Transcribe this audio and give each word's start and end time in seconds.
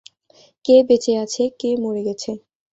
কে 0.65 0.75
বেঁচে 0.87 1.13
আছে, 1.23 1.43
কে 1.59 1.69
মরে 1.83 2.01
গেছে। 2.07 2.31